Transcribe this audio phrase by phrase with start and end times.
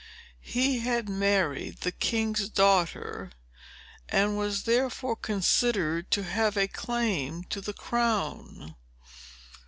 [0.41, 3.31] He had married the king's daughter,
[4.09, 8.73] and was therefore considered to have a claim to the crown.